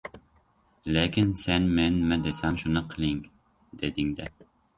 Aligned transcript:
Lekin 0.95 1.29
sen, 1.41 1.67
men 1.81 1.99
nima 1.99 2.17
desam, 2.25 2.59
shuni 2.63 2.85
qiling, 2.95 3.21
deding-da. 3.85 4.29